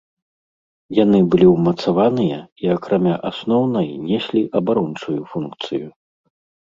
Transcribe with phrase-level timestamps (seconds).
[0.99, 5.87] Яны былі ўмацаваныя і акрамя асноўнай неслі абарончую функцыю.